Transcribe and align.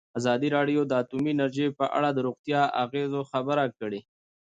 ازادي 0.19 0.47
راډیو 0.57 0.81
د 0.85 0.91
اټومي 1.01 1.31
انرژي 1.33 1.67
په 1.79 1.85
اړه 1.97 2.09
د 2.13 2.19
روغتیایي 2.27 2.73
اغېزو 2.83 3.21
خبره 3.31 3.65
کړې. 3.79 3.99